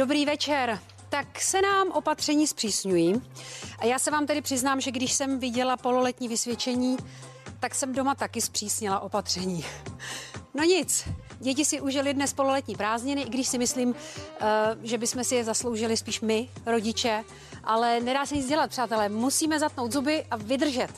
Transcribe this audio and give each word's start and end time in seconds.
Dobrý 0.00 0.26
večer. 0.26 0.78
Tak 1.08 1.40
se 1.40 1.62
nám 1.62 1.88
opatření 1.90 2.46
zpřísňují. 2.46 3.22
A 3.78 3.86
já 3.86 3.98
se 3.98 4.10
vám 4.10 4.26
tedy 4.26 4.42
přiznám, 4.42 4.80
že 4.80 4.90
když 4.90 5.12
jsem 5.12 5.38
viděla 5.38 5.76
pololetní 5.76 6.28
vysvědčení, 6.28 6.96
tak 7.60 7.74
jsem 7.74 7.92
doma 7.92 8.14
taky 8.14 8.40
zpřísnila 8.40 9.00
opatření. 9.00 9.64
No 10.54 10.64
nic, 10.64 11.08
děti 11.38 11.64
si 11.64 11.80
užili 11.80 12.14
dnes 12.14 12.32
pololetní 12.32 12.76
prázdniny, 12.76 13.22
i 13.22 13.30
když 13.30 13.48
si 13.48 13.58
myslím, 13.58 13.94
eh, 14.40 14.46
že 14.82 14.98
bychom 14.98 15.24
si 15.24 15.34
je 15.34 15.44
zasloužili 15.44 15.96
spíš 15.96 16.20
my, 16.20 16.48
rodiče, 16.66 17.24
ale 17.64 18.00
nedá 18.00 18.26
se 18.26 18.36
nic 18.36 18.46
dělat, 18.48 18.70
přátelé. 18.70 19.08
Musíme 19.08 19.58
zatnout 19.58 19.92
zuby 19.92 20.24
a 20.30 20.36
vydržet. 20.36 20.90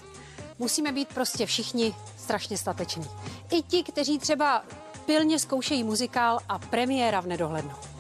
Musíme 0.59 0.93
být 0.93 1.09
prostě 1.09 1.47
všichni 1.47 1.95
strašně 2.19 2.59
stateční. 2.59 3.07
I 3.51 3.63
ti, 3.63 3.83
kteří 3.83 4.19
třeba 4.19 4.65
pilně 5.07 5.39
zkoušejí 5.39 5.85
muzikál 5.85 6.39
a 6.49 6.59
premiéra 6.59 7.21
v 7.21 7.27
nedohlednu. 7.27 7.92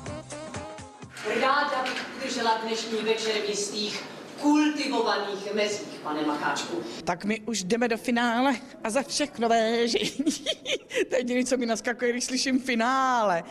Ráda 1.26 1.82
bych 1.82 2.06
udržela 2.16 2.58
dnešní 2.62 2.98
večer 2.98 3.32
v 3.32 3.48
jistých 3.48 4.04
kultivovaných 4.42 5.54
mezích, 5.54 6.00
pane 6.02 6.26
Macháčku. 6.26 6.76
Tak 7.04 7.24
my 7.24 7.40
už 7.40 7.64
jdeme 7.64 7.88
do 7.88 7.96
finále 7.96 8.54
a 8.84 8.90
za 8.90 9.02
všechno 9.02 9.48
věžení. 9.48 10.24
to 11.08 11.14
je 11.14 11.18
jediné, 11.18 11.44
co 11.44 11.56
mi 11.56 11.66
naskakuje, 11.66 12.12
když 12.12 12.24
slyším 12.24 12.60
finále. 12.60 13.44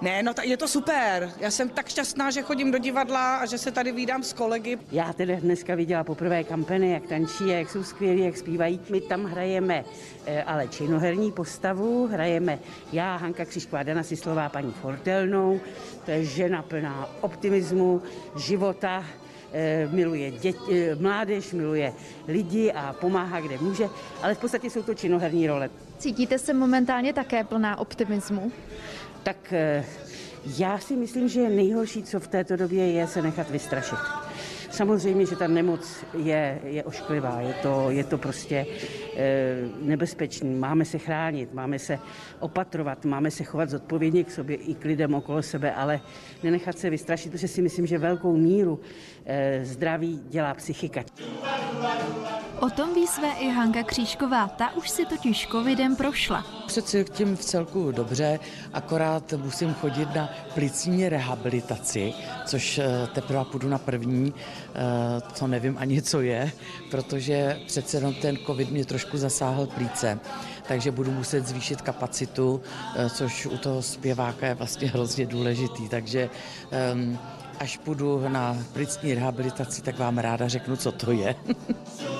Ne, 0.00 0.22
no 0.22 0.32
je 0.42 0.56
to 0.56 0.68
super. 0.68 1.32
Já 1.38 1.50
jsem 1.50 1.68
tak 1.68 1.88
šťastná, 1.88 2.30
že 2.30 2.42
chodím 2.42 2.70
do 2.70 2.78
divadla 2.78 3.36
a 3.36 3.46
že 3.46 3.58
se 3.58 3.70
tady 3.70 3.92
vídám 3.92 4.22
s 4.22 4.32
kolegy. 4.32 4.78
Já 4.92 5.12
tedy 5.12 5.36
dneska 5.36 5.74
viděla 5.74 6.04
poprvé 6.04 6.44
kampeny, 6.44 6.90
jak 6.90 7.06
tančí, 7.06 7.48
jak 7.48 7.70
jsou 7.70 7.84
skvělí, 7.84 8.24
jak 8.24 8.36
zpívají. 8.36 8.80
My 8.90 9.00
tam 9.00 9.24
hrajeme 9.24 9.84
eh, 10.26 10.42
ale 10.42 10.68
činoherní 10.68 11.32
postavu, 11.32 12.06
hrajeme 12.06 12.58
já, 12.92 13.16
Hanka 13.16 13.44
Křišková, 13.44 13.82
Dana 13.82 14.02
Sislová, 14.02 14.48
paní 14.48 14.72
Fortelnou. 14.72 15.60
To 16.04 16.10
je 16.10 16.24
žena 16.24 16.62
plná 16.62 17.08
optimismu, 17.20 18.02
života, 18.36 19.04
miluje 19.90 20.30
děti, 20.30 20.90
eh, 20.90 20.94
mládež, 20.94 21.52
miluje 21.52 21.92
lidi 22.28 22.72
a 22.72 22.92
pomáhá, 22.92 23.40
kde 23.40 23.58
může, 23.58 23.88
ale 24.22 24.34
v 24.34 24.38
podstatě 24.38 24.70
jsou 24.70 24.82
to 24.82 24.94
činoherní 24.94 25.46
role. 25.46 25.70
Cítíte 25.98 26.38
se 26.38 26.54
momentálně 26.54 27.12
také 27.12 27.44
plná 27.44 27.78
optimismu? 27.78 28.52
Tak 29.22 29.52
eh, 29.52 29.84
já 30.58 30.78
si 30.78 30.96
myslím, 30.96 31.28
že 31.28 31.48
nejhorší, 31.48 32.02
co 32.02 32.20
v 32.20 32.28
této 32.28 32.56
době 32.56 32.92
je, 32.92 33.06
se 33.06 33.22
nechat 33.22 33.50
vystrašit. 33.50 33.98
Samozřejmě, 34.72 35.26
že 35.26 35.36
ta 35.36 35.46
nemoc 35.46 36.04
je, 36.18 36.60
je 36.64 36.84
ošklivá, 36.84 37.40
je 37.40 37.54
to, 37.54 37.90
je 37.90 38.04
to 38.04 38.18
prostě 38.18 38.66
e, 39.16 39.54
nebezpečný. 39.82 40.54
Máme 40.54 40.84
se 40.84 40.98
chránit, 40.98 41.54
máme 41.54 41.78
se 41.78 41.98
opatrovat, 42.40 43.04
máme 43.04 43.30
se 43.30 43.44
chovat 43.44 43.70
zodpovědně 43.70 44.24
k 44.24 44.30
sobě 44.30 44.56
i 44.56 44.74
k 44.74 44.84
lidem 44.84 45.14
okolo 45.14 45.42
sebe, 45.42 45.74
ale 45.74 46.00
nenechat 46.42 46.78
se 46.78 46.90
vystrašit, 46.90 47.32
protože 47.32 47.48
si 47.48 47.62
myslím, 47.62 47.86
že 47.86 47.98
velkou 47.98 48.36
míru 48.36 48.80
e, 49.26 49.64
zdraví 49.64 50.20
dělá 50.28 50.54
psychika. 50.54 51.04
O 52.62 52.70
tom 52.70 52.94
ví 52.94 53.06
své 53.06 53.32
i 53.32 53.50
Hanka 53.50 53.82
Křížková, 53.82 54.48
ta 54.48 54.72
už 54.76 54.90
si 54.90 55.06
totiž 55.06 55.48
covidem 55.50 55.96
prošla. 55.96 56.46
Přeci 56.66 57.04
tím 57.12 57.36
v 57.36 57.40
celku 57.40 57.92
dobře, 57.92 58.38
akorát 58.72 59.32
musím 59.32 59.74
chodit 59.74 60.14
na 60.14 60.30
plicní 60.54 61.08
rehabilitaci, 61.08 62.12
což 62.46 62.78
eh, 62.78 63.08
teprve 63.12 63.44
půjdu 63.44 63.68
na 63.68 63.78
první, 63.78 64.34
to 65.38 65.46
nevím 65.46 65.78
ani, 65.78 66.02
co 66.02 66.20
je, 66.20 66.52
protože 66.90 67.60
přece 67.66 67.96
jenom 67.96 68.14
ten 68.14 68.36
covid 68.46 68.70
mě 68.70 68.84
trošku 68.84 69.18
zasáhl 69.18 69.66
plíce, 69.66 70.18
takže 70.68 70.90
budu 70.90 71.10
muset 71.10 71.46
zvýšit 71.46 71.82
kapacitu, 71.82 72.62
eh, 72.96 73.10
což 73.10 73.46
u 73.46 73.58
toho 73.58 73.82
zpěváka 73.82 74.46
je 74.46 74.54
vlastně 74.54 74.88
hrozně 74.88 75.26
důležitý, 75.26 75.88
takže 75.88 76.30
um, 76.92 77.18
až 77.60 77.76
půjdu 77.78 78.28
na 78.28 78.58
plicní 78.72 79.14
rehabilitaci, 79.14 79.82
tak 79.82 79.98
vám 79.98 80.18
ráda 80.18 80.48
řeknu, 80.48 80.76
co 80.76 80.92
to 80.92 81.12
je. 81.12 81.34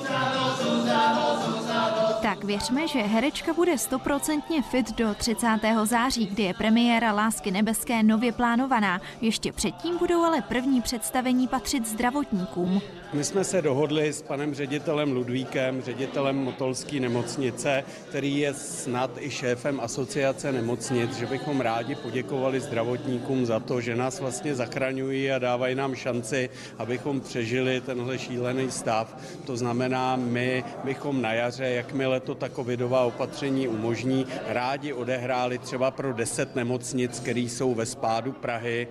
Tak 2.43 2.49
věřme, 2.49 2.89
že 2.89 2.99
herečka 2.99 3.53
bude 3.53 3.79
stoprocentně 3.79 4.63
fit 4.63 4.97
do 4.97 5.15
30. 5.15 5.47
září, 5.85 6.27
kdy 6.27 6.43
je 6.43 6.55
premiéra 6.55 7.13
Lásky 7.13 7.51
nebeské 7.51 8.03
nově 8.03 8.33
plánovaná. 8.33 9.01
Ještě 9.21 9.53
předtím 9.53 9.99
budou 9.99 10.25
ale 10.25 10.43
první 10.43 10.83
představení 10.83 11.49
patřit 11.49 11.87
zdravotníkům. 11.87 12.83
My 13.13 13.25
jsme 13.25 13.45
se 13.45 13.63
dohodli 13.63 14.13
s 14.13 14.23
panem 14.23 14.55
ředitelem 14.55 15.13
Ludvíkem, 15.13 15.83
ředitelem 15.83 16.37
Motolské 16.37 17.01
nemocnice, 17.01 17.85
který 18.09 18.39
je 18.39 18.55
snad 18.55 19.11
i 19.21 19.31
šéfem 19.31 19.81
asociace 19.81 20.53
nemocnic, 20.53 21.17
že 21.17 21.27
bychom 21.27 21.61
rádi 21.61 21.95
poděkovali 21.95 22.61
zdravotníkům 22.61 23.47
za 23.47 23.61
to, 23.61 23.81
že 23.81 23.97
nás 23.97 24.21
vlastně 24.21 24.55
zachraňují 24.55 25.33
a 25.33 25.39
dávají 25.39 25.75
nám 25.75 25.95
šanci, 25.95 26.51
abychom 26.79 27.21
přežili 27.21 27.81
tenhle 27.81 28.19
šílený 28.19 28.71
stav. 28.71 29.17
To 29.47 29.57
znamená, 29.57 30.17
my 30.17 30.65
bychom 30.85 31.23
na 31.23 31.33
jaře, 31.33 31.65
jakmile 31.65 32.21
to 32.21 32.32
ta 32.35 32.49
covidová 32.49 33.05
opatření 33.05 33.69
umožní, 33.69 34.27
rádi 34.47 34.93
odehráli 34.93 35.59
třeba 35.59 35.91
pro 35.91 36.13
10 36.13 36.57
nemocnic, 36.57 37.21
které 37.21 37.41
jsou 37.41 37.75
ve 37.75 37.87
spádu 37.87 38.33
Prahy, 38.33 38.89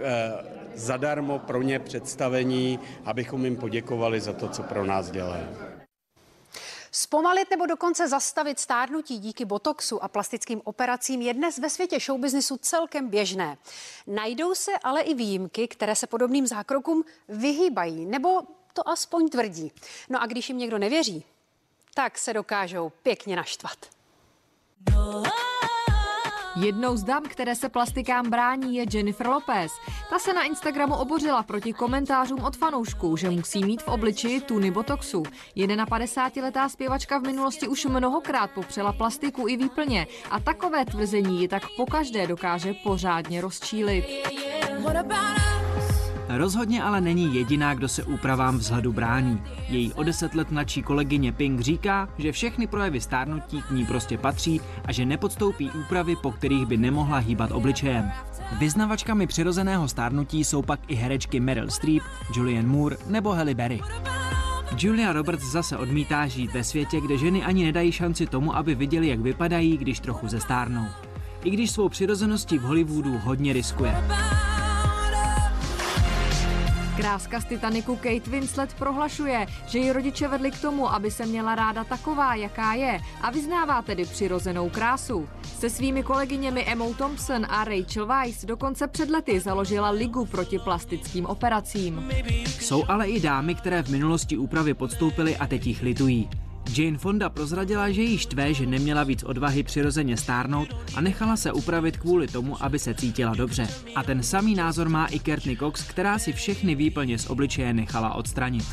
eh, 0.00 0.32
zadarmo 0.74 1.38
pro 1.38 1.62
ně 1.62 1.78
představení, 1.78 2.78
abychom 3.04 3.44
jim 3.44 3.56
poděkovali 3.56 4.20
za 4.20 4.32
to, 4.32 4.48
co 4.48 4.62
pro 4.62 4.84
nás 4.84 5.10
dělají. 5.10 5.44
Zpomalit 6.96 7.50
nebo 7.50 7.66
dokonce 7.66 8.08
zastavit 8.08 8.58
stárnutí 8.58 9.18
díky 9.18 9.44
botoxu 9.44 10.04
a 10.04 10.08
plastickým 10.08 10.60
operacím 10.64 11.22
je 11.22 11.34
dnes 11.34 11.58
ve 11.58 11.70
světě 11.70 12.00
showbiznisu 12.00 12.56
celkem 12.56 13.08
běžné. 13.08 13.58
Najdou 14.06 14.54
se 14.54 14.72
ale 14.82 15.00
i 15.00 15.14
výjimky, 15.14 15.68
které 15.68 15.96
se 15.96 16.06
podobným 16.06 16.46
zákrokům 16.46 17.04
vyhýbají, 17.28 18.06
nebo 18.06 18.42
to 18.72 18.88
aspoň 18.88 19.28
tvrdí. 19.28 19.72
No 20.08 20.22
a 20.22 20.26
když 20.26 20.48
jim 20.48 20.58
někdo 20.58 20.78
nevěří, 20.78 21.24
tak 21.94 22.18
se 22.18 22.32
dokážou 22.32 22.92
pěkně 23.02 23.36
naštvat. 23.36 23.78
No. 24.94 25.22
Jednou 26.56 26.96
z 26.96 27.04
dam, 27.04 27.22
které 27.22 27.54
se 27.54 27.68
plastikám 27.68 28.30
brání, 28.30 28.76
je 28.76 28.84
Jennifer 28.92 29.26
Lopez. 29.28 29.72
Ta 30.10 30.18
se 30.18 30.32
na 30.32 30.42
Instagramu 30.42 30.94
obořila 30.94 31.42
proti 31.42 31.72
komentářům 31.72 32.44
od 32.44 32.56
fanoušků, 32.56 33.16
že 33.16 33.30
musí 33.30 33.64
mít 33.64 33.82
v 33.82 33.88
obličeji 33.88 34.40
tuny 34.40 34.70
botoxu. 34.70 35.22
51-letá 35.56 36.68
zpěvačka 36.68 37.18
v 37.18 37.22
minulosti 37.22 37.68
už 37.68 37.84
mnohokrát 37.84 38.50
popřela 38.50 38.92
plastiku 38.92 39.48
i 39.48 39.56
výplně 39.56 40.06
a 40.30 40.40
takové 40.40 40.84
tvrzení 40.84 41.40
ji 41.40 41.48
tak 41.48 41.62
pokaždé 41.76 42.26
dokáže 42.26 42.74
pořádně 42.82 43.40
rozčílit. 43.40 44.04
Rozhodně 46.38 46.82
ale 46.82 47.00
není 47.00 47.34
jediná, 47.34 47.74
kdo 47.74 47.88
se 47.88 48.04
úpravám 48.04 48.58
vzhledu 48.58 48.92
brání. 48.92 49.42
Její 49.68 49.92
o 49.92 50.02
deset 50.02 50.34
let 50.34 50.50
mladší 50.50 50.82
kolegyně 50.82 51.32
Pink 51.32 51.60
říká, 51.60 52.08
že 52.18 52.32
všechny 52.32 52.66
projevy 52.66 53.00
stárnutí 53.00 53.62
k 53.62 53.70
ní 53.70 53.86
prostě 53.86 54.18
patří 54.18 54.60
a 54.84 54.92
že 54.92 55.04
nepodstoupí 55.04 55.70
úpravy, 55.70 56.16
po 56.16 56.32
kterých 56.32 56.66
by 56.66 56.76
nemohla 56.76 57.18
hýbat 57.18 57.50
obličejem. 57.50 58.10
Vyznavačkami 58.58 59.26
přirozeného 59.26 59.88
stárnutí 59.88 60.44
jsou 60.44 60.62
pak 60.62 60.80
i 60.88 60.94
herečky 60.94 61.40
Meryl 61.40 61.70
Streep, 61.70 62.02
Julianne 62.36 62.68
Moore 62.68 62.96
nebo 63.06 63.32
Halle 63.32 63.54
Berry. 63.54 63.80
Julia 64.78 65.12
Roberts 65.12 65.44
zase 65.44 65.76
odmítá 65.76 66.26
žít 66.26 66.52
ve 66.52 66.64
světě, 66.64 67.00
kde 67.00 67.18
ženy 67.18 67.44
ani 67.44 67.64
nedají 67.64 67.92
šanci 67.92 68.26
tomu, 68.26 68.56
aby 68.56 68.74
viděli, 68.74 69.08
jak 69.08 69.20
vypadají, 69.20 69.76
když 69.76 70.00
trochu 70.00 70.28
zestárnou. 70.28 70.86
I 71.44 71.50
když 71.50 71.70
svou 71.70 71.88
přirozeností 71.88 72.58
v 72.58 72.62
Hollywoodu 72.62 73.18
hodně 73.18 73.52
riskuje. 73.52 73.94
Kráska 76.96 77.40
z 77.40 77.44
Titaniku 77.44 77.96
Kate 77.96 78.30
Winslet 78.30 78.74
prohlašuje, 78.74 79.46
že 79.66 79.78
ji 79.78 79.92
rodiče 79.92 80.28
vedli 80.28 80.50
k 80.50 80.60
tomu, 80.60 80.92
aby 80.92 81.10
se 81.10 81.26
měla 81.26 81.54
ráda 81.54 81.84
taková, 81.84 82.34
jaká 82.34 82.74
je 82.74 83.00
a 83.22 83.30
vyznává 83.30 83.82
tedy 83.82 84.04
přirozenou 84.04 84.70
krásu. 84.70 85.28
Se 85.58 85.70
svými 85.70 86.02
kolegyněmi 86.02 86.64
Emma 86.64 86.84
Thompson 86.98 87.46
a 87.48 87.64
Rachel 87.64 88.06
Weisz 88.06 88.44
dokonce 88.44 88.88
před 88.88 89.10
lety 89.10 89.40
založila 89.40 89.90
ligu 89.90 90.26
proti 90.26 90.58
plastickým 90.58 91.26
operacím. 91.26 92.10
Jsou 92.60 92.84
ale 92.88 93.08
i 93.08 93.20
dámy, 93.20 93.54
které 93.54 93.82
v 93.82 93.88
minulosti 93.88 94.36
úpravy 94.36 94.74
podstoupily 94.74 95.36
a 95.36 95.46
teď 95.46 95.66
jich 95.66 95.82
litují. 95.82 96.28
Jane 96.76 96.98
Fonda 96.98 97.28
prozradila, 97.28 97.90
že 97.90 98.02
jí 98.02 98.18
štve, 98.18 98.54
že 98.54 98.66
neměla 98.66 99.04
víc 99.04 99.22
odvahy 99.22 99.62
přirozeně 99.62 100.16
stárnout 100.16 100.68
a 100.94 101.00
nechala 101.00 101.36
se 101.36 101.52
upravit 101.52 101.96
kvůli 101.96 102.28
tomu, 102.28 102.62
aby 102.64 102.78
se 102.78 102.94
cítila 102.94 103.34
dobře. 103.34 103.68
A 103.94 104.02
ten 104.02 104.22
samý 104.22 104.54
názor 104.54 104.88
má 104.88 105.06
i 105.10 105.20
Courtney 105.20 105.56
Cox, 105.56 105.82
která 105.82 106.18
si 106.18 106.32
všechny 106.32 106.74
výplně 106.74 107.18
z 107.18 107.30
obličeje 107.30 107.74
nechala 107.74 108.14
odstranit. 108.14 108.64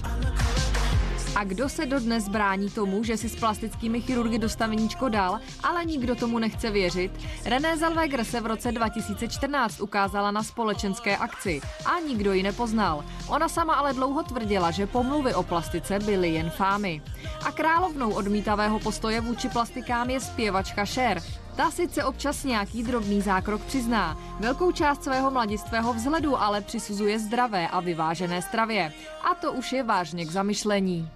A 1.35 1.43
kdo 1.43 1.69
se 1.69 1.85
dodnes 1.85 2.29
brání 2.29 2.69
tomu, 2.69 3.03
že 3.03 3.17
si 3.17 3.29
s 3.29 3.35
plastickými 3.35 4.01
chirurgy 4.01 4.39
dostaveníčko 4.39 5.09
dal, 5.09 5.39
ale 5.63 5.85
nikdo 5.85 6.15
tomu 6.15 6.39
nechce 6.39 6.71
věřit? 6.71 7.11
René 7.45 7.77
Zellweger 7.77 8.23
se 8.23 8.41
v 8.41 8.45
roce 8.45 8.71
2014 8.71 9.81
ukázala 9.81 10.31
na 10.31 10.43
společenské 10.43 11.17
akci 11.17 11.61
a 11.85 11.99
nikdo 11.99 12.33
ji 12.33 12.43
nepoznal. 12.43 13.05
Ona 13.27 13.49
sama 13.49 13.73
ale 13.73 13.93
dlouho 13.93 14.23
tvrdila, 14.23 14.71
že 14.71 14.87
pomluvy 14.87 15.33
o 15.33 15.43
plastice 15.43 15.99
byly 15.99 16.29
jen 16.29 16.49
fámy. 16.49 17.01
A 17.45 17.51
královnou 17.51 18.13
odmítavého 18.13 18.79
postoje 18.79 19.21
vůči 19.21 19.49
plastikám 19.49 20.09
je 20.09 20.19
zpěvačka 20.19 20.85
Cher. 20.85 21.21
Ta 21.55 21.71
sice 21.71 22.03
občas 22.03 22.43
nějaký 22.43 22.83
drobný 22.83 23.21
zákrok 23.21 23.61
přizná. 23.61 24.17
Velkou 24.39 24.71
část 24.71 25.03
svého 25.03 25.31
mladistvého 25.31 25.93
vzhledu 25.93 26.41
ale 26.41 26.61
přisuzuje 26.61 27.19
zdravé 27.19 27.67
a 27.67 27.79
vyvážené 27.79 28.41
stravě. 28.41 28.93
A 29.31 29.35
to 29.35 29.53
už 29.53 29.71
je 29.71 29.83
vážně 29.83 30.25
k 30.25 30.31
zamyšlení. 30.31 31.09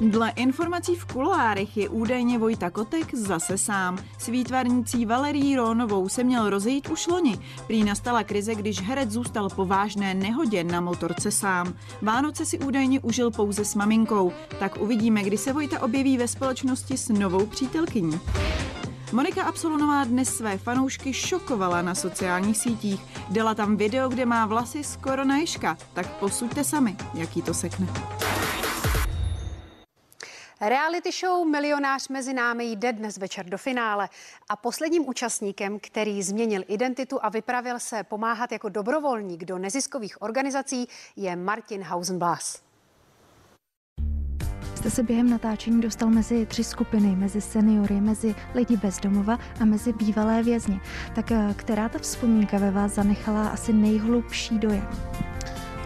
Dle 0.00 0.30
informací 0.36 0.94
v 0.94 1.04
kuloárech 1.04 1.76
je 1.76 1.88
údajně 1.88 2.38
Vojta 2.38 2.70
Kotek 2.70 3.14
zase 3.14 3.58
sám. 3.58 3.98
S 4.18 4.26
výtvarnicí 4.26 5.06
Valerí 5.06 5.56
Rónovou 5.56 6.08
se 6.08 6.24
měl 6.24 6.50
rozejít 6.50 6.88
už 6.88 7.06
loni. 7.06 7.38
Prý 7.66 7.84
nastala 7.84 8.24
krize, 8.24 8.54
když 8.54 8.82
herec 8.82 9.10
zůstal 9.10 9.48
po 9.48 9.66
vážné 9.66 10.14
nehodě 10.14 10.64
na 10.64 10.80
motorce 10.80 11.30
sám. 11.30 11.74
Vánoce 12.02 12.44
si 12.44 12.58
údajně 12.58 13.00
užil 13.00 13.30
pouze 13.30 13.64
s 13.64 13.74
maminkou. 13.74 14.32
Tak 14.58 14.80
uvidíme, 14.80 15.22
kdy 15.22 15.38
se 15.38 15.52
Vojta 15.52 15.82
objeví 15.82 16.18
ve 16.18 16.28
společnosti 16.28 16.96
s 16.96 17.08
novou 17.08 17.46
přítelkyní. 17.46 18.20
Monika 19.12 19.44
Absolonová 19.44 20.04
dnes 20.04 20.36
své 20.36 20.58
fanoušky 20.58 21.12
šokovala 21.12 21.82
na 21.82 21.94
sociálních 21.94 22.56
sítích. 22.56 23.00
Dala 23.30 23.54
tam 23.54 23.76
video, 23.76 24.08
kde 24.08 24.26
má 24.26 24.46
vlasy 24.46 24.84
skoro 24.84 25.24
na 25.24 25.36
ježka. 25.36 25.76
Tak 25.92 26.06
posuďte 26.10 26.64
sami, 26.64 26.96
jaký 27.14 27.42
to 27.42 27.54
sekne. 27.54 27.86
Reality 30.60 31.10
show 31.12 31.48
Milionář 31.48 32.08
mezi 32.08 32.34
námi 32.34 32.64
jde 32.64 32.92
dnes 32.92 33.18
večer 33.18 33.46
do 33.46 33.58
finále 33.58 34.08
a 34.48 34.56
posledním 34.56 35.08
účastníkem, 35.08 35.78
který 35.80 36.22
změnil 36.22 36.62
identitu 36.68 37.18
a 37.22 37.28
vypravil 37.28 37.78
se 37.78 38.04
pomáhat 38.04 38.52
jako 38.52 38.68
dobrovolník 38.68 39.44
do 39.44 39.58
neziskových 39.58 40.22
organizací, 40.22 40.88
je 41.16 41.36
Martin 41.36 41.82
Hausenblas. 41.82 42.62
Jste 44.74 44.90
se 44.90 45.02
během 45.02 45.30
natáčení 45.30 45.80
dostal 45.80 46.10
mezi 46.10 46.46
tři 46.46 46.64
skupiny, 46.64 47.16
mezi 47.16 47.40
seniory, 47.40 48.00
mezi 48.00 48.34
lidi 48.54 48.76
bezdomova 48.76 49.38
a 49.60 49.64
mezi 49.64 49.92
bývalé 49.92 50.42
vězně. 50.42 50.80
Tak 51.14 51.32
eh, 51.32 51.54
která 51.56 51.88
ta 51.88 51.98
vzpomínka 51.98 52.58
ve 52.58 52.70
vás 52.70 52.92
zanechala 52.92 53.48
asi 53.48 53.72
nejhlubší 53.72 54.58
dojem? 54.58 54.88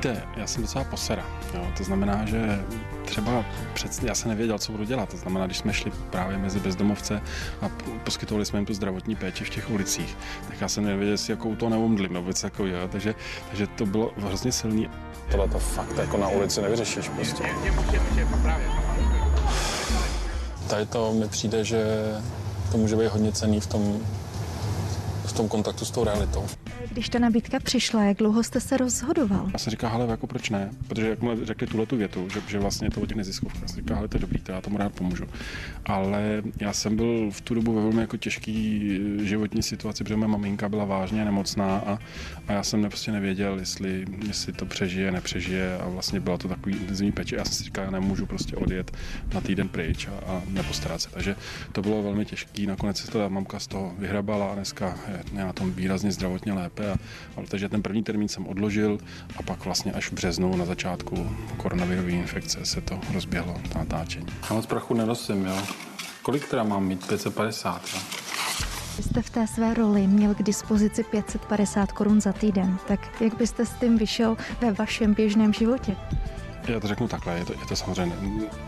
Víte, 0.02 0.22
já 0.36 0.46
jsem 0.46 0.62
docela 0.62 0.84
posera. 0.84 1.26
Jo. 1.54 1.66
To 1.76 1.84
znamená, 1.84 2.24
že 2.26 2.64
třeba 3.04 3.44
před, 3.74 4.02
já 4.02 4.14
jsem 4.14 4.28
nevěděl, 4.28 4.58
co 4.58 4.72
budu 4.72 4.84
dělat. 4.84 5.08
To 5.08 5.16
znamená, 5.16 5.46
když 5.46 5.58
jsme 5.58 5.72
šli 5.72 5.92
právě 6.10 6.38
mezi 6.38 6.60
bezdomovce 6.60 7.20
a 7.62 7.70
poskytovali 8.04 8.46
jsme 8.46 8.58
jim 8.58 8.66
tu 8.66 8.74
zdravotní 8.74 9.16
péči 9.16 9.44
v 9.44 9.50
těch 9.50 9.70
ulicích, 9.70 10.16
tak 10.48 10.60
já 10.60 10.68
jsem 10.68 10.84
nevěděl, 10.84 11.12
jestli 11.12 11.32
jakou 11.32 11.56
to 11.56 11.68
neumdlím, 11.68 12.12
nebo 12.12 12.28
něco 12.28 12.42
takového. 12.42 12.88
Takže, 12.88 13.14
takže 13.48 13.66
to 13.66 13.86
bylo 13.86 14.12
hrozně 14.16 14.52
silný. 14.52 14.90
Tohle 15.30 15.48
to 15.48 15.58
fakt 15.58 15.98
jako 15.98 16.16
na 16.16 16.28
ulici 16.28 16.62
nevyřešíš 16.62 17.08
prostě. 17.08 17.44
Tady 20.66 20.86
to 20.86 21.12
mi 21.12 21.28
přijde, 21.28 21.64
že 21.64 21.84
to 22.72 22.78
může 22.78 22.96
být 22.96 23.08
hodně 23.08 23.32
cený 23.32 23.60
v 23.60 23.66
tom, 23.66 23.98
v 25.24 25.32
tom 25.32 25.48
kontaktu 25.48 25.84
s 25.84 25.90
tou 25.90 26.04
realitou. 26.04 26.46
Když 26.90 27.08
ta 27.08 27.18
nabídka 27.18 27.58
přišla, 27.60 28.02
jak 28.02 28.16
dlouho 28.16 28.42
jste 28.42 28.60
se 28.60 28.76
rozhodoval? 28.76 29.50
Já 29.52 29.58
jsem 29.58 29.70
říkal, 29.70 29.90
hele, 29.90 30.06
jako 30.10 30.26
proč 30.26 30.50
ne? 30.50 30.70
Protože 30.88 31.08
jakmile 31.08 31.36
řekli 31.42 31.66
tuhle 31.66 31.86
tu 31.86 31.96
větu, 31.96 32.28
že, 32.34 32.40
že 32.48 32.58
vlastně 32.58 32.90
to 32.90 33.00
o 33.00 33.06
těch 33.06 33.16
neziskovkách, 33.16 33.68
jsem 33.68 33.76
říkal, 33.76 33.96
hele, 33.96 34.08
to 34.08 34.16
je 34.16 34.20
dobrý, 34.20 34.40
to 34.40 34.52
já 34.52 34.60
tomu 34.60 34.78
rád 34.78 34.92
pomůžu. 34.92 35.24
Ale 35.84 36.42
já 36.60 36.72
jsem 36.72 36.96
byl 36.96 37.30
v 37.30 37.40
tu 37.40 37.54
dobu 37.54 37.74
ve 37.74 37.82
velmi 37.82 38.00
jako 38.00 38.16
těžký 38.16 38.90
eh, 39.20 39.24
životní 39.24 39.62
situaci, 39.62 40.04
protože 40.04 40.16
moje 40.16 40.28
maminka 40.28 40.68
byla 40.68 40.84
vážně 40.84 41.24
nemocná 41.24 41.76
a, 41.76 41.98
a 42.48 42.52
já 42.52 42.62
jsem 42.62 42.82
prostě 42.88 43.12
nevěděl, 43.12 43.58
jestli, 43.58 44.06
jestli 44.26 44.52
to 44.52 44.66
přežije, 44.66 45.10
nepřežije 45.10 45.78
a 45.78 45.88
vlastně 45.88 46.20
byla 46.20 46.38
to 46.38 46.48
takový 46.48 46.76
intenzivní 46.76 47.12
peče. 47.12 47.36
Já 47.36 47.44
jsem 47.44 47.54
si 47.54 47.64
říkal, 47.64 47.84
já 47.84 47.90
nemůžu 47.90 48.26
prostě 48.26 48.56
odjet 48.56 48.90
na 49.34 49.40
týden 49.40 49.68
pryč 49.68 50.08
a, 50.08 50.32
a 50.32 50.42
nepostarat 50.48 51.00
se. 51.00 51.10
Takže 51.10 51.36
to 51.72 51.82
bylo 51.82 52.02
velmi 52.02 52.24
těžké. 52.24 52.66
Nakonec 52.66 52.96
se 52.96 53.10
ta 53.10 53.28
mamka 53.28 53.58
z 53.58 53.66
toho 53.66 53.94
vyhrabala 53.98 54.52
a 54.52 54.54
dneska 54.54 54.98
je 55.32 55.44
na 55.44 55.52
tom 55.52 55.72
výrazně 55.72 56.12
zdravotně 56.12 56.52
lépe. 56.52 56.71
A, 56.80 56.92
a 57.36 57.46
takže 57.48 57.68
ten 57.68 57.82
první 57.82 58.02
termín 58.02 58.28
jsem 58.28 58.46
odložil 58.46 58.98
a 59.36 59.42
pak 59.42 59.64
vlastně 59.64 59.92
až 59.92 60.08
v 60.08 60.12
březnu 60.12 60.56
na 60.56 60.64
začátku 60.64 61.30
koronavirové 61.56 62.10
infekce 62.10 62.66
se 62.66 62.80
to 62.80 63.00
rozběhlo, 63.12 63.60
to 63.72 63.78
natáčení. 63.78 64.26
Já 64.50 64.56
moc 64.56 64.66
prachu 64.66 64.94
nenosím, 64.94 65.46
jo. 65.46 65.58
Kolik 66.22 66.48
teda 66.48 66.62
mám 66.62 66.84
mít? 66.84 67.06
550, 67.06 67.82
jo? 67.94 68.00
Vy 68.96 69.02
jste 69.02 69.22
v 69.22 69.30
té 69.30 69.46
své 69.46 69.74
roli 69.74 70.06
měl 70.06 70.34
k 70.34 70.42
dispozici 70.42 71.04
550 71.04 71.92
korun 71.92 72.20
za 72.20 72.32
týden, 72.32 72.78
tak 72.88 73.22
jak 73.22 73.36
byste 73.36 73.66
s 73.66 73.72
tím 73.72 73.98
vyšel 73.98 74.36
ve 74.60 74.72
vašem 74.72 75.14
běžném 75.14 75.52
životě? 75.52 75.96
Já 76.68 76.80
to 76.80 76.88
řeknu 76.88 77.08
takhle, 77.08 77.38
je 77.38 77.44
to, 77.44 77.52
je 77.52 77.66
to 77.68 77.76
samozřejmě 77.76 78.16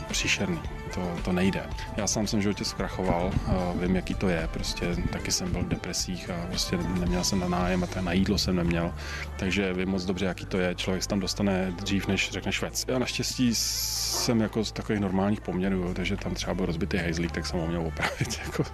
příšerný 0.09 0.61
to, 0.94 1.23
to 1.25 1.32
nejde. 1.32 1.70
Já 1.96 2.06
sám 2.06 2.26
jsem 2.26 2.43
životě 2.43 2.64
zkrachoval, 2.64 3.32
vím, 3.81 3.96
jaký 3.96 4.14
to 4.14 4.29
je, 4.29 4.49
prostě 4.52 4.96
taky 5.12 5.32
jsem 5.32 5.52
byl 5.52 5.62
v 5.62 5.69
depresích 5.69 6.31
a 6.31 6.46
prostě 6.46 6.76
neměl 6.76 7.25
jsem 7.25 7.41
na 7.41 7.49
nájem 7.49 7.85
a 7.85 8.00
na 8.00 8.12
jídlo 8.12 8.38
jsem 8.38 8.56
neměl, 8.56 8.94
takže 9.37 9.73
vím 9.73 9.88
moc 9.88 10.05
dobře, 10.05 10.25
jaký 10.25 10.46
to 10.46 10.58
je, 10.58 10.75
člověk 10.75 11.02
se 11.02 11.08
tam 11.08 11.20
dostane 11.20 11.73
dřív, 11.76 12.06
než 12.06 12.31
řekne 12.31 12.52
švec. 12.52 12.85
Já 12.88 12.99
naštěstí 12.99 13.55
jsem 13.55 14.41
jako 14.41 14.64
z 14.64 14.73
takových 14.73 15.00
normálních 15.00 15.41
poměrů, 15.41 15.94
takže 15.94 16.17
tam 16.17 16.35
třeba 16.35 16.55
byl 16.55 16.67
rozbitý 16.67 16.96
hejzlík, 16.96 17.32
tak 17.32 17.46
jsem 17.46 17.61
ho 17.61 17.67
měl 17.67 17.87
opravit. 17.87 18.41
Jako. 18.44 18.64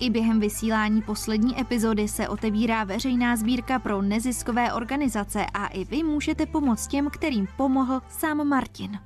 I 0.00 0.10
během 0.10 0.40
vysílání 0.40 1.02
poslední 1.02 1.60
epizody 1.60 2.08
se 2.08 2.28
otevírá 2.28 2.84
veřejná 2.84 3.36
sbírka 3.36 3.78
pro 3.78 4.02
neziskové 4.02 4.72
organizace 4.72 5.46
a 5.54 5.66
i 5.66 5.84
vy 5.84 6.02
můžete 6.02 6.46
pomoct 6.46 6.86
těm, 6.86 7.10
kterým 7.10 7.48
pomohl 7.56 8.00
sám 8.08 8.48
Martin. 8.48 8.98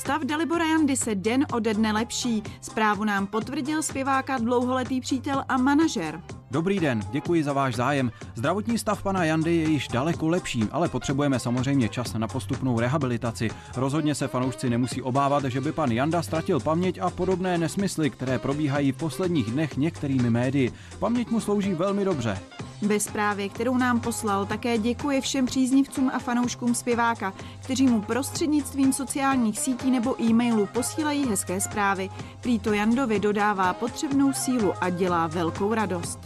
Stav 0.00 0.22
Dalibora 0.24 0.64
Jandy 0.64 0.96
se 0.96 1.14
den 1.14 1.46
ode 1.52 1.74
dne 1.74 1.92
lepší. 1.92 2.42
Zprávu 2.60 3.04
nám 3.04 3.26
potvrdil 3.26 3.82
zpěváka 3.82 4.38
dlouholetý 4.38 5.00
přítel 5.00 5.44
a 5.48 5.56
manažer. 5.56 6.20
Dobrý 6.50 6.80
den, 6.80 7.00
děkuji 7.10 7.44
za 7.44 7.52
váš 7.52 7.74
zájem. 7.74 8.12
Zdravotní 8.34 8.78
stav 8.78 9.02
pana 9.02 9.24
Jandy 9.24 9.56
je 9.56 9.68
již 9.68 9.88
daleko 9.88 10.28
lepší, 10.28 10.64
ale 10.72 10.88
potřebujeme 10.88 11.38
samozřejmě 11.38 11.88
čas 11.88 12.14
na 12.14 12.28
postupnou 12.28 12.80
rehabilitaci. 12.80 13.50
Rozhodně 13.76 14.14
se 14.14 14.28
fanoušci 14.28 14.70
nemusí 14.70 15.02
obávat, 15.02 15.44
že 15.44 15.60
by 15.60 15.72
pan 15.72 15.92
Janda 15.92 16.22
ztratil 16.22 16.60
paměť 16.60 16.98
a 16.98 17.10
podobné 17.10 17.58
nesmysly, 17.58 18.10
které 18.10 18.38
probíhají 18.38 18.92
v 18.92 18.96
posledních 18.96 19.50
dnech 19.50 19.76
některými 19.76 20.30
médii. 20.30 20.72
Paměť 20.98 21.30
mu 21.30 21.40
slouží 21.40 21.74
velmi 21.74 22.04
dobře. 22.04 22.38
Ve 22.82 23.00
zprávě, 23.00 23.48
kterou 23.48 23.76
nám 23.76 24.00
poslal, 24.00 24.46
také 24.46 24.78
děkuje 24.78 25.20
všem 25.20 25.46
příznivcům 25.46 26.10
a 26.14 26.18
fanouškům 26.18 26.74
zpěváka, 26.74 27.34
kteří 27.64 27.86
mu 27.86 28.02
prostřednictvím 28.02 28.92
sociálních 28.92 29.58
sítí 29.58 29.90
nebo 29.90 30.22
e-mailu 30.22 30.66
posílají 30.66 31.28
hezké 31.28 31.60
zprávy. 31.60 32.10
Prý 32.40 32.58
to 32.58 32.72
Jandovi 32.72 33.20
dodává 33.20 33.74
potřebnou 33.74 34.32
sílu 34.32 34.72
a 34.80 34.90
dělá 34.90 35.26
velkou 35.26 35.74
radost. 35.74 36.18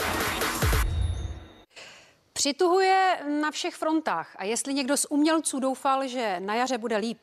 Přituhuje 2.32 3.18
na 3.40 3.50
všech 3.50 3.74
frontách 3.74 4.36
a 4.38 4.44
jestli 4.44 4.74
někdo 4.74 4.96
z 4.96 5.06
umělců 5.10 5.60
doufal, 5.60 6.08
že 6.08 6.40
na 6.40 6.54
jaře 6.54 6.78
bude 6.78 6.96
líp 6.96 7.18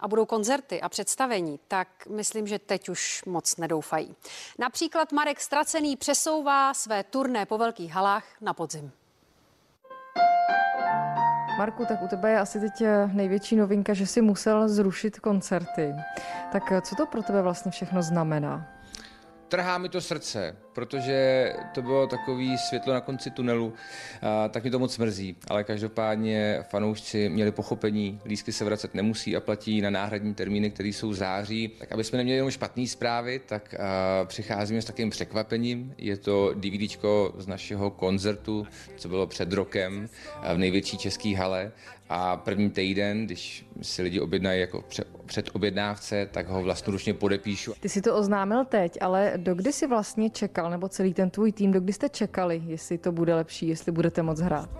a 0.00 0.08
budou 0.08 0.26
koncerty 0.26 0.80
a 0.80 0.88
představení, 0.88 1.60
tak 1.68 1.88
myslím, 2.10 2.46
že 2.46 2.58
teď 2.58 2.88
už 2.88 3.24
moc 3.26 3.56
nedoufají. 3.56 4.16
Například 4.58 5.12
Marek 5.12 5.40
Stracený 5.40 5.96
přesouvá 5.96 6.74
své 6.74 7.04
turné 7.04 7.46
po 7.46 7.58
velkých 7.58 7.92
halách 7.92 8.24
na 8.40 8.54
podzim. 8.54 8.92
Marku, 11.58 11.84
tak 11.84 12.02
u 12.02 12.08
tebe 12.08 12.30
je 12.30 12.40
asi 12.40 12.60
teď 12.60 12.82
největší 13.12 13.56
novinka, 13.56 13.94
že 13.94 14.06
si 14.06 14.20
musel 14.20 14.68
zrušit 14.68 15.20
koncerty. 15.20 15.94
Tak 16.52 16.62
co 16.82 16.94
to 16.94 17.06
pro 17.06 17.22
tebe 17.22 17.42
vlastně 17.42 17.70
všechno 17.70 18.02
znamená? 18.02 18.77
Trhá 19.48 19.78
mi 19.78 19.88
to 19.88 20.00
srdce, 20.00 20.56
protože 20.72 21.52
to 21.74 21.82
bylo 21.82 22.06
takový 22.06 22.58
světlo 22.58 22.92
na 22.92 23.00
konci 23.00 23.30
tunelu, 23.30 23.74
a 24.22 24.48
tak 24.48 24.64
mi 24.64 24.70
to 24.70 24.78
moc 24.78 24.98
mrzí. 24.98 25.36
Ale 25.48 25.64
každopádně 25.64 26.58
fanoušci 26.70 27.28
měli 27.28 27.52
pochopení, 27.52 28.20
lísky 28.24 28.52
se 28.52 28.64
vracet 28.64 28.94
nemusí 28.94 29.36
a 29.36 29.40
platí 29.40 29.80
na 29.80 29.90
náhradní 29.90 30.34
termíny, 30.34 30.70
které 30.70 30.88
jsou 30.88 31.08
v 31.08 31.14
září. 31.14 31.68
Tak 31.78 31.92
aby 31.92 32.04
jsme 32.04 32.16
neměli 32.16 32.36
jenom 32.36 32.50
špatné 32.50 32.86
zprávy, 32.86 33.40
tak 33.46 33.74
přicházíme 34.26 34.82
s 34.82 34.84
takovým 34.84 35.10
překvapením. 35.10 35.94
Je 35.98 36.16
to 36.16 36.54
DVDčko 36.54 37.34
z 37.38 37.46
našeho 37.46 37.90
koncertu, 37.90 38.66
co 38.96 39.08
bylo 39.08 39.26
před 39.26 39.52
rokem 39.52 40.08
v 40.54 40.58
největší 40.58 40.98
české 40.98 41.36
hale 41.36 41.72
a 42.10 42.36
první 42.36 42.70
týden, 42.70 43.26
když 43.26 43.66
si 43.82 44.02
lidi 44.02 44.20
objednají 44.20 44.60
jako 44.60 44.84
před 45.26 45.50
objednávce, 45.52 46.28
tak 46.30 46.48
ho 46.48 46.62
vlastnoručně 46.62 47.14
podepíšu. 47.14 47.74
Ty 47.80 47.88
si 47.88 48.02
to 48.02 48.16
oznámil 48.16 48.64
teď, 48.64 48.98
ale 49.00 49.32
dokdy 49.38 49.72
si 49.72 49.86
vlastně 49.86 50.30
čekal, 50.30 50.70
nebo 50.70 50.88
celý 50.88 51.14
ten 51.14 51.30
tvůj 51.30 51.52
tým, 51.52 51.72
dokdy 51.72 51.92
jste 51.92 52.08
čekali, 52.08 52.62
jestli 52.66 52.98
to 52.98 53.12
bude 53.12 53.34
lepší, 53.34 53.68
jestli 53.68 53.92
budete 53.92 54.22
moc 54.22 54.40
hrát? 54.40 54.70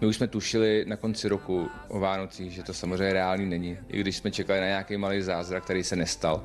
My 0.00 0.06
už 0.06 0.16
jsme 0.16 0.26
tušili 0.28 0.84
na 0.88 0.96
konci 0.96 1.28
roku 1.28 1.68
o 1.88 2.00
Vánocích, 2.00 2.52
že 2.52 2.62
to 2.62 2.74
samozřejmě 2.74 3.12
reálný 3.12 3.46
není, 3.46 3.78
i 3.88 4.00
když 4.00 4.16
jsme 4.16 4.30
čekali 4.30 4.60
na 4.60 4.66
nějaký 4.66 4.96
malý 4.96 5.22
zázrak, 5.22 5.64
který 5.64 5.84
se 5.84 5.96
nestal. 5.96 6.44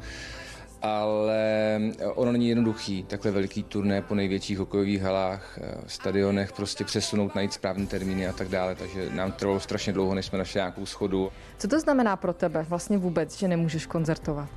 ale 0.82 1.80
ono 2.16 2.32
není 2.32 2.50
jednoduchý, 2.50 3.04
takhle 3.04 3.32
veliký 3.32 3.64
turné 3.64 4.02
po 4.02 4.16
největších 4.16 4.58
hokejových 4.58 5.02
halách, 5.02 5.60
eh, 5.62 5.76
stadionech, 5.88 6.54
prostě 6.54 6.84
přesunout, 6.84 7.36
najít 7.36 7.54
správné 7.54 7.86
termíny 7.88 8.28
a 8.28 8.34
tak 8.34 8.48
dále, 8.48 8.76
takže 8.76 9.10
nám 9.14 9.32
trvalo 9.32 9.60
strašně 9.60 9.94
dlouho, 9.94 10.16
než 10.16 10.26
jsme 10.26 10.38
našli 10.38 10.58
nějakou 10.58 10.86
schodu. 10.86 11.32
Co 11.58 11.68
to 11.68 11.80
znamená 11.80 12.16
pro 12.16 12.34
tebe 12.34 12.66
vlastně 12.70 12.98
vůbec, 12.98 13.38
že 13.38 13.48
nemůžeš 13.48 13.86
koncertovat? 13.86 14.50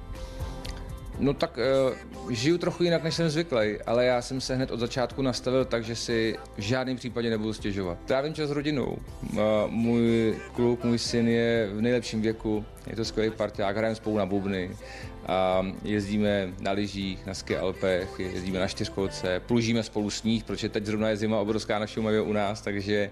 No 1.18 1.34
tak 1.34 1.58
uh, 1.58 1.96
žiju 2.30 2.58
trochu 2.58 2.82
jinak, 2.82 3.02
než 3.02 3.14
jsem 3.14 3.30
zvyklý, 3.30 3.82
ale 3.86 4.04
já 4.04 4.22
jsem 4.22 4.40
se 4.40 4.56
hned 4.56 4.70
od 4.70 4.80
začátku 4.80 5.22
nastavil 5.22 5.64
tak, 5.64 5.84
že 5.84 5.96
si 5.96 6.36
v 6.56 6.60
žádném 6.60 6.96
případě 6.96 7.30
nebudu 7.30 7.52
stěžovat. 7.52 7.98
Trávím 8.06 8.34
čas 8.34 8.48
s 8.48 8.52
rodinou. 8.52 8.98
Uh, 9.32 9.38
můj 9.66 10.36
kluk, 10.54 10.84
můj 10.84 10.98
syn 10.98 11.28
je 11.28 11.70
v 11.72 11.80
nejlepším 11.80 12.22
věku, 12.22 12.64
je 12.86 12.96
to 12.96 13.04
skvělý 13.04 13.30
parťák, 13.30 13.76
hrajeme 13.76 13.96
spolu 13.96 14.16
na 14.18 14.26
bubny, 14.26 14.70
a 15.26 15.66
jezdíme 15.84 16.52
na 16.60 16.70
lyžích, 16.70 17.26
na 17.26 17.34
ski 17.34 17.56
alpech, 17.56 18.08
jezdíme 18.18 18.58
na 18.58 18.68
čtyřkolce, 18.68 19.40
plužíme 19.46 19.82
spolu 19.82 20.10
sníh, 20.10 20.44
protože 20.44 20.68
teď 20.68 20.84
zrovna 20.84 21.08
je 21.08 21.16
zima 21.16 21.40
obrovská 21.40 21.78
na 21.78 21.86
Šumavě 21.86 22.20
u 22.20 22.32
nás, 22.32 22.60
takže 22.60 23.10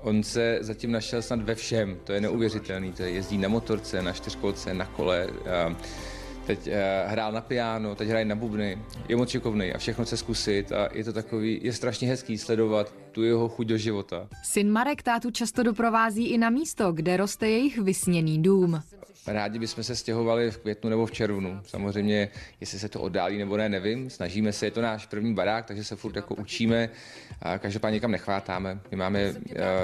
On 0.00 0.22
se 0.22 0.58
zatím 0.60 0.92
našel 0.92 1.22
snad 1.22 1.42
ve 1.42 1.54
všem, 1.54 1.96
to 2.04 2.12
je 2.12 2.20
neuvěřitelný, 2.20 2.92
to 2.92 3.02
je 3.02 3.10
jezdí 3.10 3.38
na 3.38 3.48
motorce, 3.48 4.02
na 4.02 4.12
čtyřkolce, 4.12 4.74
na 4.74 4.86
kole, 4.86 5.26
a 5.26 5.76
teď 6.48 6.66
uh, 6.66 6.72
hrál 7.10 7.32
na 7.32 7.40
piano, 7.40 7.94
teď 7.94 8.08
hraje 8.08 8.24
na 8.24 8.34
bubny, 8.34 8.78
je 9.08 9.16
moc 9.16 9.28
šikovný 9.28 9.72
a 9.72 9.78
všechno 9.78 10.04
chce 10.04 10.16
zkusit 10.16 10.72
a 10.72 10.88
je 10.92 11.04
to 11.04 11.12
takový, 11.12 11.60
je 11.62 11.72
strašně 11.72 12.08
hezký 12.08 12.38
sledovat 12.38 12.94
tu 13.12 13.22
jeho 13.22 13.48
chuť 13.48 13.66
do 13.66 13.76
života. 13.76 14.28
Syn 14.42 14.70
Marek 14.70 15.02
tátu 15.02 15.30
často 15.30 15.62
doprovází 15.62 16.26
i 16.26 16.38
na 16.38 16.50
místo, 16.50 16.92
kde 16.92 17.16
roste 17.16 17.48
jejich 17.48 17.78
vysněný 17.78 18.42
dům. 18.42 18.82
Rádi 19.26 19.58
bychom 19.58 19.84
se 19.84 19.96
stěhovali 19.96 20.50
v 20.50 20.58
květnu 20.58 20.90
nebo 20.90 21.06
v 21.06 21.12
červnu. 21.12 21.60
Samozřejmě, 21.66 22.28
jestli 22.60 22.78
se 22.78 22.88
to 22.88 23.00
oddálí 23.00 23.38
nebo 23.38 23.56
ne, 23.56 23.68
nevím. 23.68 24.10
Snažíme 24.10 24.52
se, 24.52 24.66
je 24.66 24.70
to 24.70 24.82
náš 24.82 25.06
první 25.06 25.34
barák, 25.34 25.66
takže 25.66 25.84
se 25.84 25.96
furt 25.96 26.16
jako 26.16 26.34
učíme. 26.34 26.88
A 27.42 27.58
každopádně 27.58 27.94
nikam 27.94 28.10
nechvátáme. 28.10 28.80
My 28.90 28.96
máme 28.96 29.30
uh, 29.30 29.36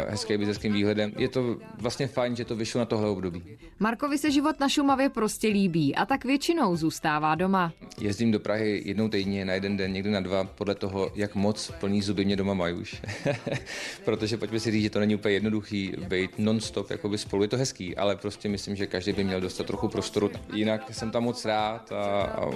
hezký 0.08 0.36
bizeským 0.36 0.72
výhledem. 0.72 1.12
Je 1.16 1.28
to 1.28 1.56
vlastně 1.78 2.06
fajn, 2.06 2.36
že 2.36 2.44
to 2.44 2.56
vyšlo 2.56 2.78
na 2.78 2.84
tohle 2.84 3.08
období. 3.08 3.42
Markovi 3.78 4.18
se 4.18 4.30
život 4.30 4.60
na 4.60 4.68
Šumavě 4.68 5.08
prostě 5.08 5.48
líbí 5.48 5.94
a 5.94 6.06
tak 6.06 6.24
většinou 6.24 6.76
zůstává 6.76 7.34
doma. 7.34 7.72
Jezdím 8.00 8.32
do 8.32 8.40
Prahy 8.40 8.82
jednou 8.84 9.08
týdně, 9.08 9.44
na 9.44 9.52
jeden 9.52 9.76
den, 9.76 9.92
někdy 9.92 10.10
na 10.10 10.20
dva, 10.20 10.44
podle 10.44 10.74
toho, 10.74 11.10
jak 11.14 11.34
moc 11.34 11.70
plný 11.80 12.02
zuby 12.02 12.24
mě 12.24 12.36
doma 12.36 12.54
mají 12.54 12.74
už. 12.74 13.02
Protože 14.04 14.36
pojďme 14.36 14.60
si 14.60 14.70
říct, 14.70 14.82
že 14.82 14.90
to 14.90 15.00
není 15.00 15.14
úplně 15.14 15.34
jednoduchý 15.34 15.92
být 16.08 16.30
non-stop 16.38 16.90
jakoby 16.90 17.18
spolu. 17.18 17.42
Je 17.42 17.48
to 17.48 17.56
hezký, 17.56 17.96
ale 17.96 18.16
prostě 18.16 18.48
myslím, 18.48 18.76
že 18.76 18.86
každý 18.86 19.12
by 19.12 19.24
měl 19.24 19.40
dostat 19.40 19.66
trochu 19.66 19.88
prostoru. 19.88 20.30
Jinak 20.52 20.94
jsem 20.94 21.10
tam 21.10 21.22
moc 21.22 21.44
rád 21.44 21.92
a, 21.92 22.22
a 22.22 22.50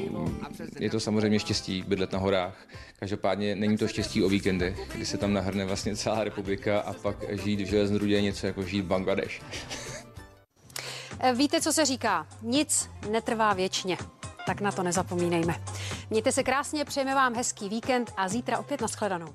je 0.79 0.91
to 0.91 1.01
samozřejmě 1.01 1.39
štěstí 1.39 1.85
bydlet 1.89 2.13
na 2.13 2.19
horách. 2.19 2.69
Každopádně 2.99 3.57
není 3.57 3.77
to 3.77 3.89
štěstí 3.89 4.23
o 4.23 4.29
víkendech, 4.29 4.89
kdy 4.95 5.07
se 5.07 5.19
tam 5.19 5.33
nahrne 5.33 5.65
vlastně 5.65 5.97
celá 5.97 6.25
republika 6.25 6.81
a 6.81 6.93
pak 6.93 7.17
žít 7.45 7.61
v 7.61 7.67
železnodě 7.67 8.15
je 8.15 8.23
něco 8.23 8.47
jako 8.47 8.63
žít 8.63 8.81
v 8.81 8.87
Bangladeš. 8.87 9.43
Víte, 11.35 11.61
co 11.61 11.73
se 11.73 11.85
říká? 11.85 12.27
Nic 12.43 12.91
netrvá 13.11 13.53
věčně. 13.55 13.99
Tak 14.47 14.61
na 14.61 14.73
to 14.73 14.83
nezapomínejme. 14.83 15.55
Mějte 16.11 16.33
se 16.33 16.43
krásně, 16.43 16.85
přejeme 16.85 17.15
vám 17.15 17.35
hezký 17.35 17.69
víkend 17.69 18.13
a 18.17 18.29
zítra 18.29 18.59
opět 18.59 18.81
nashledanou. 18.81 19.35